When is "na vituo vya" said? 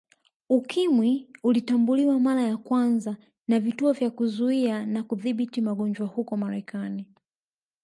3.47-4.09